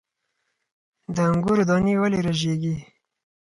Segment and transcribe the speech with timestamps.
[1.15, 2.75] د انګورو دانې ولې رژیږي؟